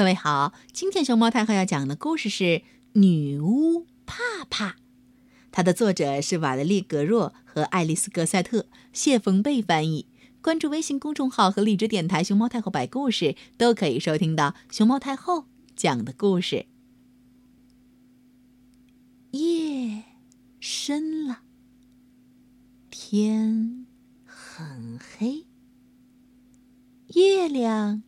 [0.00, 2.44] 各位好，今天熊猫太后要讲的故事是
[2.94, 4.70] 《女巫帕帕》，
[5.52, 10.06] 它的作者是瓦勒丽·格若和爱丽丝·格赛特，谢冯贝翻译。
[10.40, 15.44] 关注微信公众号和荔枝电台“熊猫太后摆故事”，都可以收听到熊猫太后
[15.76, 16.64] 讲的故事。
[19.32, 20.02] 夜
[20.60, 21.42] 深了，
[22.88, 23.86] 天
[24.24, 25.44] 很黑，
[27.14, 28.02] 月亮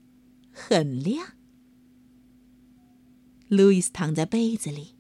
[0.51, 1.35] 很亮。
[3.53, 4.95] 路易斯躺在被子里，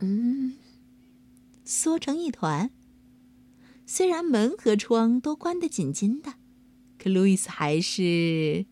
[0.00, 0.56] 嗯，
[1.64, 2.72] 缩成一团。
[3.86, 6.34] 虽然门和窗都关得紧紧的，
[6.98, 8.66] 可路易斯还是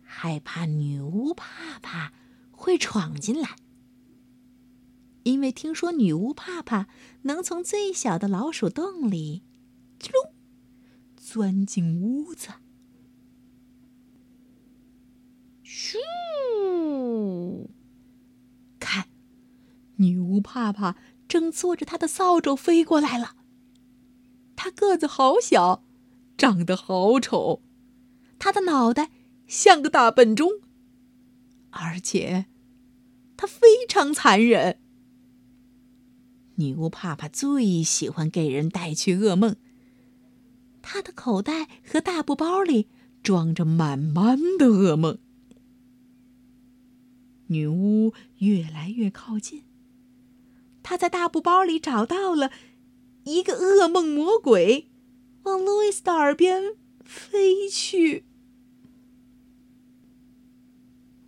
[0.00, 2.12] 害怕女巫帕帕
[2.52, 3.56] 会闯进来，
[5.24, 6.86] 因为听说女巫帕帕
[7.22, 9.42] 能从最小的老鼠洞里，
[11.16, 12.50] 钻进屋子。
[20.04, 23.36] 女巫帕帕正坐着她的扫帚飞过来了。
[24.54, 25.84] 她个子好小，
[26.36, 27.62] 长得好丑，
[28.38, 29.10] 她的脑袋
[29.46, 30.50] 像个大笨钟，
[31.70, 32.46] 而且
[33.36, 34.78] 她非常残忍。
[36.56, 39.56] 女巫帕帕最喜欢给人带去噩梦。
[40.82, 42.88] 她的口袋和大布包里
[43.22, 45.18] 装着满满的噩梦。
[47.48, 49.64] 女巫越来越靠近。
[50.84, 52.52] 他在大布包里找到了
[53.24, 54.90] 一个噩梦魔鬼，
[55.44, 58.26] 往路易斯的耳边飞去。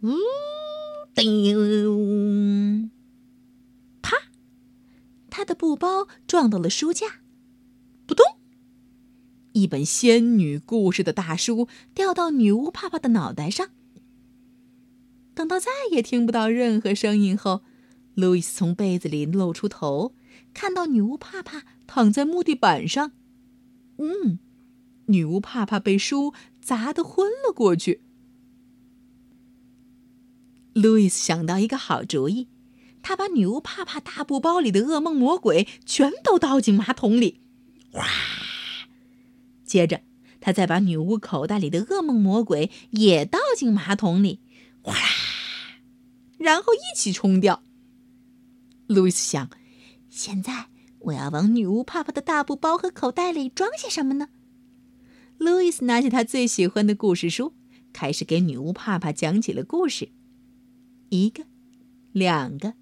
[0.02, 0.12] 呜，
[1.14, 2.90] 叮！
[4.02, 4.12] 啪！
[5.30, 7.22] 他的布包撞到了书架，
[8.06, 8.24] 扑通！
[9.52, 13.70] 一本仙女故事的大书掉到女巫帕帕的脑袋上。
[15.34, 17.62] 等到再也听不到任何声音后。
[18.16, 20.14] 路易斯从被子里露出头，
[20.54, 23.12] 看到女巫帕帕躺在木地板上。
[23.98, 24.38] 嗯，
[25.06, 28.00] 女巫帕帕被书砸得昏了过去。
[30.72, 32.48] 路易斯想到一个好主意，
[33.02, 37.42] 他把女巫帕帕大布包里的噩梦魔鬼全都倒进马桶里，
[37.92, 38.06] 哗！
[39.64, 40.00] 接着，
[40.40, 44.40] 他再把女巫口袋里的噩梦魔鬼也倒进马桶里，
[44.80, 45.00] 哗啦，
[46.38, 47.62] 然后一起冲掉。
[48.86, 49.50] 路易斯想
[50.08, 50.66] ：“现在
[51.00, 54.28] 我要往女巫帕帕的大布包和口袋里装些什么呢？”
[55.38, 57.52] 路易斯拿起他最喜欢的故事书，
[57.92, 60.10] 开始给女巫帕帕讲起了故事。
[61.10, 61.44] 一个，
[62.12, 62.74] 两个，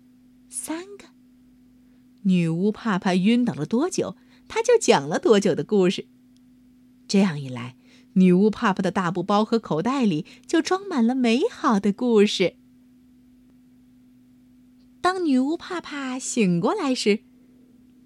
[0.49, 1.07] 三个。
[2.23, 4.17] 女巫帕帕晕倒了多久，
[4.47, 6.07] 他就讲了多久的故事。
[7.09, 7.77] 这样一来，
[8.15, 12.55] 女巫帕帕的大布包和口袋里就装满了美好的故事。
[15.05, 17.19] 当女巫帕帕醒过来时，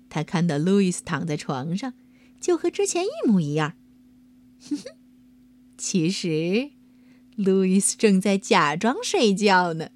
[0.08, 1.94] 她看到路易斯躺在床上，
[2.40, 3.74] 就和之前一模一样。
[4.68, 4.84] 哼哼，
[5.76, 6.72] 其实，
[7.36, 9.90] 路易斯正在假装睡觉呢。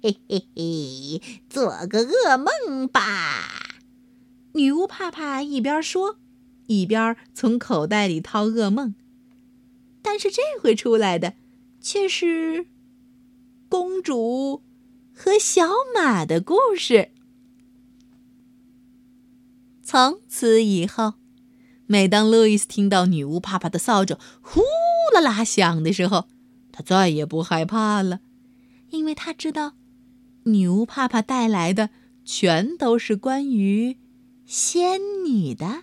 [0.00, 3.80] 嘿嘿嘿，做个噩梦吧！
[4.52, 6.20] 女巫帕帕一边说，
[6.68, 8.94] 一边从口袋里掏噩梦。
[10.00, 11.34] 但是这回出来的
[11.80, 12.68] 却是
[13.68, 14.62] 公主。
[15.14, 17.10] 和小马的故事。
[19.82, 21.14] 从此以后，
[21.86, 24.62] 每当路易斯听到女巫帕帕的扫帚呼
[25.14, 26.28] 啦啦响的时候，
[26.72, 28.20] 他再也不害怕了，
[28.90, 29.74] 因为他知道，
[30.44, 31.90] 女巫帕帕带来的
[32.24, 33.98] 全都是关于
[34.46, 35.82] 仙女的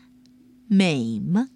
[0.67, 1.49] 美梦。